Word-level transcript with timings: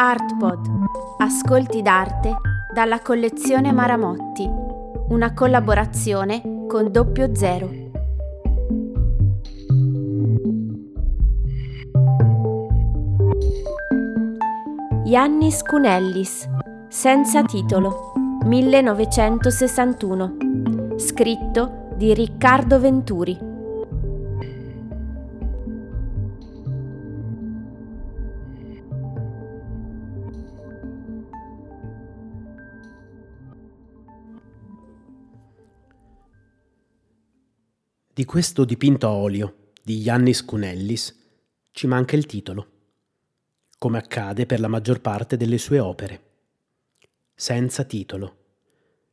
Artpod. 0.00 0.60
Ascolti 1.18 1.82
d'arte 1.82 2.36
dalla 2.72 3.00
collezione 3.00 3.72
Maramotti. 3.72 4.48
Una 5.08 5.34
collaborazione 5.34 6.66
con 6.68 6.92
Doppio 6.92 7.34
Zero. 7.34 7.68
Iannis 15.04 15.64
Cunellis. 15.64 16.48
Senza 16.86 17.42
titolo. 17.42 18.12
1961. 18.44 20.36
Scritto 20.94 21.88
di 21.96 22.14
Riccardo 22.14 22.78
Venturi. 22.78 23.47
Di 38.18 38.24
questo 38.24 38.64
dipinto 38.64 39.06
a 39.06 39.12
olio 39.12 39.74
di 39.80 40.00
Iannis 40.00 40.44
Cunellis 40.44 41.16
ci 41.70 41.86
manca 41.86 42.16
il 42.16 42.26
titolo, 42.26 42.70
come 43.78 43.98
accade 43.98 44.44
per 44.44 44.58
la 44.58 44.66
maggior 44.66 45.00
parte 45.00 45.36
delle 45.36 45.56
sue 45.56 45.78
opere. 45.78 46.22
Senza 47.32 47.84
titolo, 47.84 48.36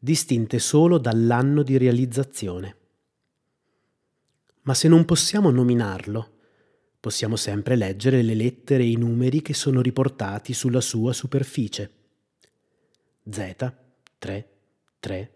distinte 0.00 0.58
solo 0.58 0.98
dall'anno 0.98 1.62
di 1.62 1.76
realizzazione. 1.76 2.76
Ma 4.62 4.74
se 4.74 4.88
non 4.88 5.04
possiamo 5.04 5.50
nominarlo, 5.50 6.32
possiamo 6.98 7.36
sempre 7.36 7.76
leggere 7.76 8.22
le 8.22 8.34
lettere 8.34 8.82
e 8.82 8.90
i 8.90 8.96
numeri 8.96 9.42
che 9.42 9.54
sono 9.54 9.80
riportati 9.80 10.52
sulla 10.52 10.80
sua 10.80 11.12
superficie. 11.12 11.92
Z, 13.30 13.72
3, 14.18 14.48
3, 14.98 15.32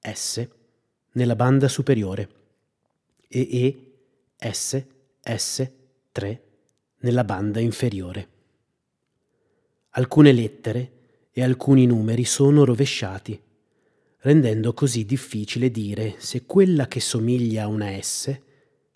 S, 0.00 0.48
nella 1.12 1.36
banda 1.36 1.68
superiore 1.68 2.40
e 3.32 3.48
E, 3.50 4.52
S, 4.52 4.84
S, 5.22 5.70
3 6.12 6.42
nella 6.98 7.24
banda 7.24 7.60
inferiore. 7.60 8.28
Alcune 9.90 10.32
lettere 10.32 10.92
e 11.32 11.42
alcuni 11.42 11.86
numeri 11.86 12.24
sono 12.24 12.64
rovesciati, 12.64 13.40
rendendo 14.18 14.74
così 14.74 15.06
difficile 15.06 15.70
dire 15.70 16.16
se 16.18 16.44
quella 16.44 16.86
che 16.86 17.00
somiglia 17.00 17.64
a 17.64 17.68
una 17.68 17.98
S 18.00 18.38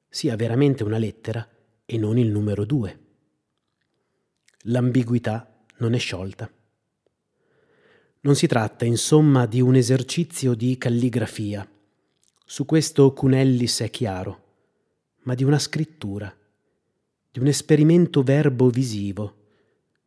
sia 0.06 0.36
veramente 0.36 0.84
una 0.84 0.98
lettera 0.98 1.48
e 1.86 1.96
non 1.96 2.18
il 2.18 2.28
numero 2.28 2.66
2. 2.66 3.00
L'ambiguità 4.64 5.64
non 5.78 5.94
è 5.94 5.98
sciolta. 5.98 6.50
Non 8.20 8.34
si 8.34 8.46
tratta 8.46 8.84
insomma 8.84 9.46
di 9.46 9.60
un 9.60 9.76
esercizio 9.76 10.54
di 10.54 10.76
calligrafia, 10.76 11.66
su 12.48 12.64
questo 12.64 13.12
Cunellis 13.12 13.80
è 13.80 13.90
chiaro, 13.90 14.44
ma 15.22 15.34
di 15.34 15.42
una 15.42 15.58
scrittura, 15.58 16.32
di 17.28 17.40
un 17.40 17.48
esperimento 17.48 18.22
verbo-visivo, 18.22 19.34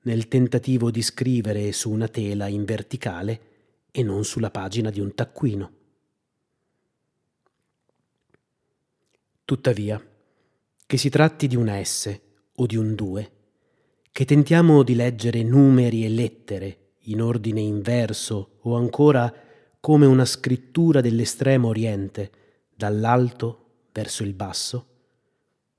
nel 0.03 0.29
tentativo 0.29 0.89
di 0.89 1.01
scrivere 1.01 1.73
su 1.73 1.91
una 1.91 2.07
tela 2.07 2.47
in 2.47 2.63
verticale 2.63 3.41
e 3.91 4.03
non 4.03 4.23
sulla 4.23 4.49
pagina 4.51 4.89
di 4.89 5.01
un 5.01 5.13
taccuino. 5.13 5.71
Tuttavia, 9.43 10.01
che 10.85 10.97
si 10.97 11.09
tratti 11.09 11.45
di 11.45 11.57
una 11.57 11.83
S 11.83 12.19
o 12.55 12.65
di 12.65 12.77
un 12.77 12.95
2, 12.95 13.31
che 14.13 14.23
tentiamo 14.23 14.83
di 14.83 14.95
leggere 14.95 15.43
numeri 15.43 16.05
e 16.05 16.09
lettere 16.09 16.93
in 17.03 17.21
ordine 17.21 17.59
inverso 17.59 18.59
o 18.61 18.77
ancora 18.77 19.47
come 19.79 20.05
una 20.05 20.25
scrittura 20.25 21.01
dell'estremo 21.01 21.69
oriente, 21.69 22.31
dall'alto 22.75 23.87
verso 23.91 24.23
il 24.23 24.33
basso, 24.33 24.87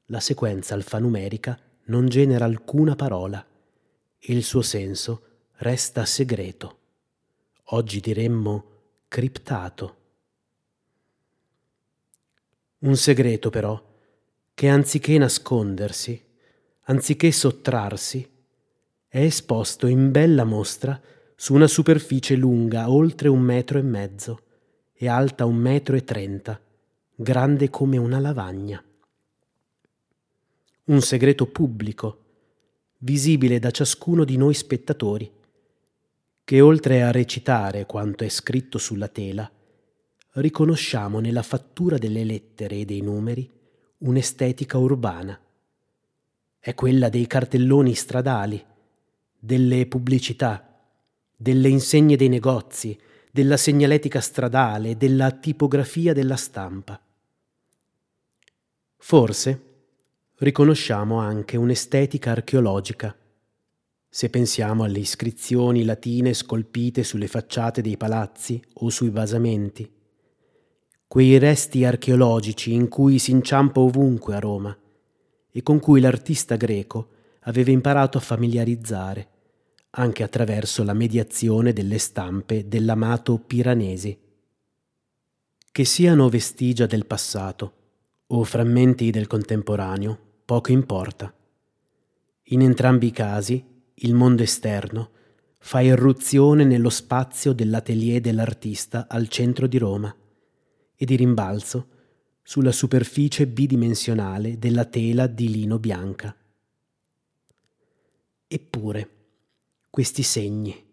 la 0.07 0.21
sequenza 0.21 0.75
alfanumerica 0.75 1.59
non 1.85 2.09
genera 2.09 2.45
alcuna 2.45 2.97
parola 2.97 3.45
e 4.19 4.33
il 4.33 4.43
suo 4.43 4.63
senso 4.63 5.23
resta 5.57 6.05
segreto. 6.05 6.79
Oggi 7.73 8.01
diremmo 8.01 8.65
criptato. 9.09 9.97
Un 12.79 12.97
segreto 12.97 13.51
però 13.51 13.81
che 14.55 14.69
anziché 14.69 15.19
nascondersi, 15.19 16.23
anziché 16.85 17.31
sottrarsi, 17.31 18.29
è 19.07 19.21
esposto 19.21 19.87
in 19.87 20.11
bella 20.11 20.45
mostra 20.45 21.01
su 21.41 21.55
una 21.55 21.69
superficie 21.69 22.37
lunga 22.37 22.91
oltre 22.91 23.27
un 23.29 23.41
metro 23.41 23.79
e 23.79 23.83
mezzo 23.83 24.43
e 24.93 25.09
alta 25.09 25.47
un 25.47 25.57
metro 25.57 25.97
e 25.97 26.05
trenta, 26.05 26.61
grande 27.15 27.71
come 27.71 27.97
una 27.97 28.19
lavagna. 28.19 28.85
Un 30.85 31.01
segreto 31.01 31.47
pubblico, 31.47 32.25
visibile 32.99 33.59
da 33.59 33.71
ciascuno 33.71 34.25
di 34.25 34.37
noi 34.37 34.53
spettatori, 34.53 35.33
che 36.45 36.61
oltre 36.61 37.03
a 37.03 37.11
recitare 37.11 37.87
quanto 37.87 38.25
è 38.25 38.29
scritto 38.29 38.77
sulla 38.77 39.09
tela, 39.09 39.51
riconosciamo 40.33 41.21
nella 41.21 41.43
fattura 41.43 41.97
delle 41.97 42.23
lettere 42.23 42.81
e 42.81 42.85
dei 42.85 43.01
numeri 43.01 43.51
un'estetica 44.01 44.77
urbana. 44.77 45.41
È 46.59 46.75
quella 46.75 47.09
dei 47.09 47.27
cartelloni 47.27 47.95
stradali, 47.95 48.63
delle 49.39 49.87
pubblicità, 49.87 50.70
delle 51.43 51.71
insegne 51.71 52.17
dei 52.17 52.29
negozi, 52.29 52.99
della 53.33 53.57
segnaletica 53.57 54.21
stradale, 54.21 54.99
della 54.99 55.31
tipografia 55.31 56.13
della 56.13 56.37
stampa. 56.37 57.01
Forse 58.99 59.63
riconosciamo 60.37 61.19
anche 61.19 61.57
un'estetica 61.57 62.33
archeologica. 62.33 63.17
Se 64.07 64.29
pensiamo 64.29 64.85
alle 64.85 64.99
iscrizioni 64.99 65.85
latine 65.85 66.35
scolpite 66.35 67.03
sulle 67.05 67.27
facciate 67.27 67.81
dei 67.81 67.97
palazzi 67.97 68.63
o 68.75 68.91
sui 68.91 69.09
basamenti, 69.09 69.91
quei 71.07 71.39
resti 71.39 71.87
archeologici 71.87 72.75
in 72.75 72.89
cui 72.89 73.19
si 73.19 73.31
inciampa 73.31 73.81
ovunque 73.81 74.35
a 74.35 74.41
Roma 74.41 74.77
e 75.51 75.63
con 75.63 75.81
cui 75.81 76.03
l'artista 76.03 76.57
greco 76.57 77.09
aveva 77.45 77.71
imparato 77.71 78.19
a 78.19 78.21
familiarizzare 78.21 79.29
anche 79.91 80.23
attraverso 80.23 80.85
la 80.85 80.95
mediazione 80.95 81.73
delle 81.73 81.99
stampe 81.99 82.69
dell'amato 82.69 83.39
Piranesi. 83.39 84.17
Che 85.73 85.85
siano 85.85 86.29
vestigia 86.29 86.87
del 86.87 87.07
passato 87.07 87.75
o 88.27 88.45
frammenti 88.45 89.11
del 89.11 89.27
contemporaneo, 89.27 90.19
poco 90.45 90.71
importa. 90.71 91.33
In 92.45 92.63
entrambi 92.63 93.09
i 93.09 93.13
casi, 93.13 93.65
il 93.95 94.15
mondo 94.15 94.43
esterno 94.43 95.11
fa 95.59 95.81
irruzione 95.81 96.65
nello 96.65 96.89
spazio 96.89 97.53
dell'atelier 97.53 98.21
dell'artista 98.21 99.07
al 99.09 99.29
centro 99.29 99.67
di 99.67 99.79
Roma 99.79 100.15
e 100.97 101.05
di 101.05 101.17
rimbalzo 101.17 101.89
sulla 102.43 102.73
superficie 102.73 103.47
bidimensionale 103.47 104.59
della 104.59 104.85
tela 104.85 105.27
di 105.27 105.51
lino 105.51 105.79
bianca. 105.79 106.35
Eppure, 108.49 109.20
questi 109.91 110.23
segni, 110.23 110.87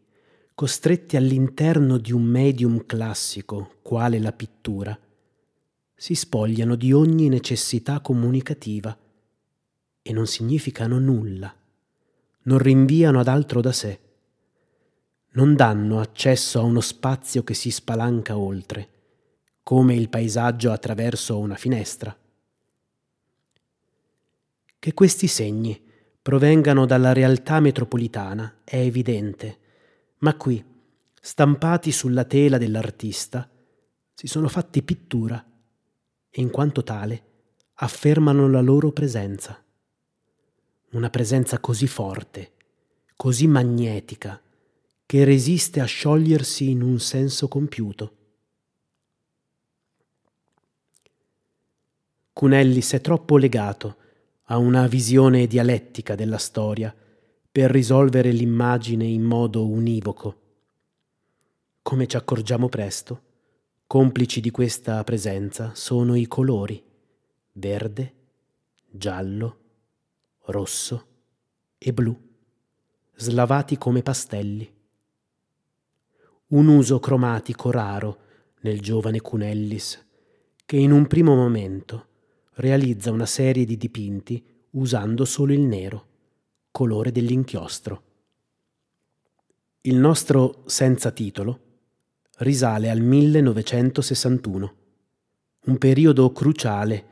costretti 0.55 1.17
all'interno 1.17 1.99
di 1.99 2.11
un 2.11 2.23
medium 2.23 2.87
classico, 2.87 3.75
quale 3.83 4.17
la 4.17 4.33
pittura, 4.33 4.99
si 5.93 6.15
spogliano 6.15 6.75
di 6.75 6.91
ogni 6.93 7.29
necessità 7.29 8.01
comunicativa 8.01 8.97
e 10.01 10.13
non 10.13 10.25
significano 10.25 10.97
nulla, 10.97 11.55
non 12.43 12.57
rinviano 12.57 13.19
ad 13.19 13.27
altro 13.27 13.61
da 13.61 13.71
sé, 13.71 13.99
non 15.33 15.55
danno 15.55 15.99
accesso 15.99 16.59
a 16.59 16.63
uno 16.63 16.81
spazio 16.81 17.43
che 17.43 17.53
si 17.53 17.69
spalanca 17.69 18.35
oltre, 18.35 18.89
come 19.61 19.93
il 19.93 20.09
paesaggio 20.09 20.71
attraverso 20.71 21.37
una 21.37 21.55
finestra. 21.55 22.17
Che 24.79 24.93
questi 24.93 25.27
segni 25.27 25.85
provengano 26.27 26.85
dalla 26.85 27.13
realtà 27.13 27.61
metropolitana 27.61 28.57
è 28.65 28.75
evidente, 28.75 29.59
ma 30.17 30.35
qui, 30.35 30.61
stampati 31.21 31.93
sulla 31.93 32.25
tela 32.25 32.57
dell'artista, 32.57 33.49
si 34.13 34.27
sono 34.27 34.49
fatti 34.49 34.83
pittura 34.83 35.41
e 36.29 36.41
in 36.41 36.49
quanto 36.49 36.83
tale 36.83 37.23
affermano 37.75 38.49
la 38.49 38.59
loro 38.59 38.91
presenza. 38.91 39.63
Una 40.91 41.09
presenza 41.09 41.59
così 41.59 41.87
forte, 41.87 42.51
così 43.15 43.47
magnetica, 43.47 44.41
che 45.05 45.23
resiste 45.23 45.79
a 45.79 45.85
sciogliersi 45.85 46.69
in 46.69 46.81
un 46.81 46.99
senso 46.99 47.47
compiuto. 47.47 48.15
Cunellis 52.33 52.91
è 52.91 52.99
troppo 52.99 53.37
legato 53.37 53.95
a 54.49 54.57
una 54.57 54.87
visione 54.87 55.47
dialettica 55.47 56.15
della 56.15 56.37
storia 56.37 56.95
per 57.51 57.69
risolvere 57.71 58.31
l'immagine 58.31 59.05
in 59.05 59.23
modo 59.23 59.67
univoco. 59.67 60.41
Come 61.81 62.07
ci 62.07 62.15
accorgiamo 62.15 62.69
presto, 62.69 63.21
complici 63.87 64.39
di 64.39 64.51
questa 64.51 65.03
presenza 65.03 65.71
sono 65.73 66.15
i 66.15 66.27
colori 66.27 66.81
verde, 67.53 68.13
giallo, 68.89 69.57
rosso 70.45 71.07
e 71.77 71.91
blu, 71.91 72.17
slavati 73.15 73.77
come 73.77 74.01
pastelli. 74.01 74.71
Un 76.47 76.67
uso 76.67 76.99
cromatico 76.99 77.69
raro 77.71 78.17
nel 78.61 78.79
giovane 78.79 79.19
Cunellis, 79.19 80.05
che 80.65 80.77
in 80.77 80.91
un 80.91 81.05
primo 81.07 81.35
momento 81.35 82.05
realizza 82.57 83.11
una 83.11 83.25
serie 83.25 83.65
di 83.65 83.77
dipinti 83.77 84.43
usando 84.71 85.25
solo 85.25 85.53
il 85.53 85.61
nero, 85.61 86.05
colore 86.71 87.11
dell'inchiostro. 87.11 88.03
Il 89.81 89.95
nostro 89.95 90.63
senza 90.65 91.11
titolo 91.11 91.59
risale 92.39 92.89
al 92.89 92.99
1961, 93.01 94.73
un 95.65 95.77
periodo 95.77 96.31
cruciale 96.31 97.05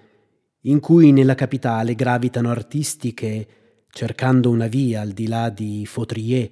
in 0.62 0.80
cui 0.80 1.12
nella 1.12 1.36
capitale 1.36 1.94
gravitano 1.94 2.50
artisti 2.50 3.14
che, 3.14 3.48
cercando 3.90 4.50
una 4.50 4.68
via 4.68 5.02
al 5.02 5.12
di 5.12 5.28
là 5.28 5.50
di 5.50 5.86
Fautrier, 5.86 6.50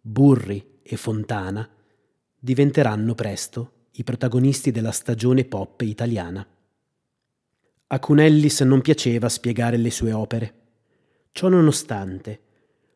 Burri 0.00 0.78
e 0.82 0.96
Fontana, 0.96 1.68
diventeranno 2.38 3.14
presto 3.14 3.72
i 3.92 4.04
protagonisti 4.04 4.70
della 4.70 4.92
stagione 4.92 5.44
pop 5.44 5.80
italiana. 5.80 6.46
A 7.88 8.00
Cunellis 8.00 8.62
non 8.62 8.80
piaceva 8.80 9.28
spiegare 9.28 9.76
le 9.76 9.90
sue 9.92 10.12
opere. 10.12 10.54
Ciò 11.30 11.48
nonostante, 11.48 12.40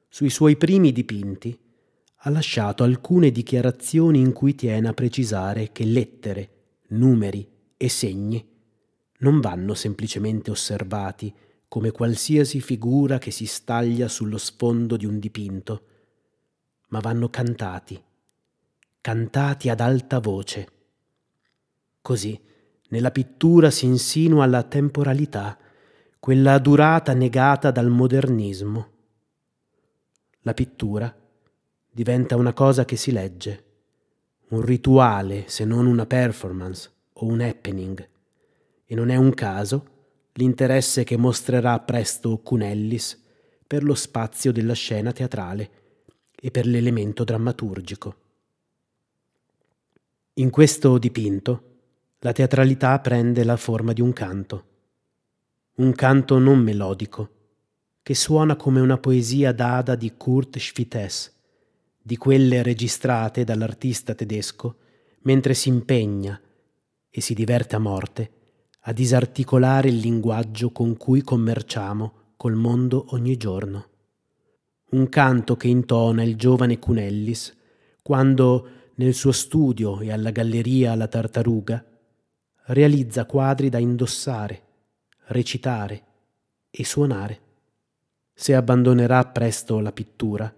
sui 0.08 0.30
suoi 0.30 0.56
primi 0.56 0.90
dipinti 0.90 1.56
ha 2.22 2.30
lasciato 2.30 2.82
alcune 2.82 3.30
dichiarazioni 3.30 4.18
in 4.18 4.32
cui 4.32 4.56
tiene 4.56 4.88
a 4.88 4.92
precisare 4.92 5.70
che 5.70 5.84
lettere, 5.84 6.50
numeri 6.88 7.48
e 7.76 7.88
segni 7.88 8.44
non 9.18 9.40
vanno 9.40 9.74
semplicemente 9.74 10.50
osservati 10.50 11.32
come 11.68 11.92
qualsiasi 11.92 12.60
figura 12.60 13.18
che 13.18 13.30
si 13.30 13.46
staglia 13.46 14.08
sullo 14.08 14.38
sfondo 14.38 14.96
di 14.96 15.06
un 15.06 15.20
dipinto, 15.20 15.84
ma 16.88 16.98
vanno 16.98 17.28
cantati, 17.28 18.02
cantati 19.00 19.68
ad 19.68 19.80
alta 19.80 20.18
voce. 20.18 20.68
Così 22.02 22.38
nella 22.90 23.10
pittura 23.10 23.70
si 23.70 23.86
insinua 23.86 24.46
la 24.46 24.62
temporalità, 24.62 25.58
quella 26.18 26.58
durata 26.58 27.12
negata 27.12 27.70
dal 27.70 27.88
modernismo. 27.88 28.88
La 30.40 30.54
pittura 30.54 31.14
diventa 31.90 32.36
una 32.36 32.52
cosa 32.52 32.84
che 32.84 32.96
si 32.96 33.12
legge, 33.12 33.64
un 34.48 34.62
rituale 34.62 35.44
se 35.46 35.64
non 35.64 35.86
una 35.86 36.06
performance 36.06 36.90
o 37.14 37.26
un 37.26 37.40
happening. 37.40 38.08
E 38.84 38.94
non 38.94 39.10
è 39.10 39.16
un 39.16 39.34
caso 39.34 39.98
l'interesse 40.32 41.04
che 41.04 41.16
mostrerà 41.16 41.78
presto 41.80 42.38
Cunellis 42.38 43.22
per 43.66 43.84
lo 43.84 43.94
spazio 43.94 44.50
della 44.52 44.74
scena 44.74 45.12
teatrale 45.12 45.70
e 46.34 46.50
per 46.50 46.66
l'elemento 46.66 47.22
drammaturgico. 47.22 48.16
In 50.34 50.50
questo 50.50 50.98
dipinto 50.98 51.69
la 52.22 52.32
teatralità 52.32 52.98
prende 52.98 53.44
la 53.44 53.56
forma 53.56 53.94
di 53.94 54.02
un 54.02 54.12
canto, 54.12 54.64
un 55.76 55.92
canto 55.92 56.38
non 56.38 56.58
melodico, 56.58 57.30
che 58.02 58.14
suona 58.14 58.56
come 58.56 58.80
una 58.80 58.98
poesia 58.98 59.52
d'ada 59.52 59.94
di 59.94 60.12
Kurt 60.18 60.58
Schwitters, 60.58 61.34
di 62.02 62.18
quelle 62.18 62.62
registrate 62.62 63.44
dall'artista 63.44 64.14
tedesco 64.14 64.76
mentre 65.22 65.54
si 65.54 65.70
impegna 65.70 66.38
e 67.08 67.20
si 67.22 67.32
diverte 67.32 67.76
a 67.76 67.78
morte 67.78 68.30
a 68.84 68.92
disarticolare 68.92 69.88
il 69.88 69.96
linguaggio 69.96 70.72
con 70.72 70.96
cui 70.96 71.22
commerciamo 71.22 72.12
col 72.36 72.54
mondo 72.54 73.06
ogni 73.10 73.36
giorno. 73.36 73.88
Un 74.90 75.08
canto 75.08 75.56
che 75.56 75.68
intona 75.68 76.22
il 76.22 76.36
giovane 76.36 76.78
Cunellis 76.78 77.56
quando 78.02 78.68
nel 78.94 79.14
suo 79.14 79.32
studio 79.32 80.00
e 80.00 80.12
alla 80.12 80.30
galleria 80.30 80.94
La 80.94 81.08
Tartaruga 81.08 81.84
realizza 82.72 83.24
quadri 83.24 83.68
da 83.68 83.78
indossare, 83.78 84.62
recitare 85.26 86.04
e 86.70 86.84
suonare. 86.84 87.40
Se 88.32 88.54
abbandonerà 88.54 89.26
presto 89.26 89.80
la 89.80 89.92
pittura, 89.92 90.52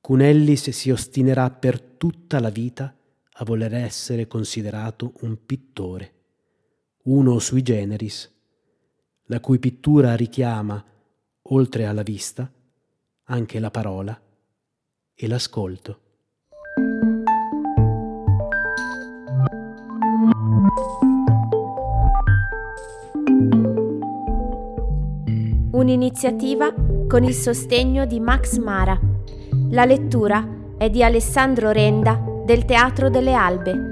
Cunellis 0.00 0.70
si 0.70 0.90
ostinerà 0.90 1.50
per 1.50 1.80
tutta 1.80 2.40
la 2.40 2.50
vita 2.50 2.94
a 3.34 3.44
voler 3.44 3.74
essere 3.74 4.26
considerato 4.26 5.12
un 5.20 5.38
pittore, 5.46 6.12
uno 7.04 7.38
sui 7.38 7.62
generis, 7.62 8.30
la 9.26 9.40
cui 9.40 9.58
pittura 9.58 10.16
richiama, 10.16 10.84
oltre 11.42 11.86
alla 11.86 12.02
vista, 12.02 12.50
anche 13.24 13.60
la 13.60 13.70
parola 13.70 14.20
e 15.14 15.28
l'ascolto. 15.28 16.01
Un'iniziativa 25.82 26.72
con 27.08 27.24
il 27.24 27.34
sostegno 27.34 28.06
di 28.06 28.20
Max 28.20 28.58
Mara. 28.58 28.96
La 29.70 29.84
lettura 29.84 30.46
è 30.78 30.88
di 30.88 31.02
Alessandro 31.02 31.72
Renda 31.72 32.22
del 32.46 32.64
Teatro 32.64 33.10
delle 33.10 33.32
Albe 33.32 33.91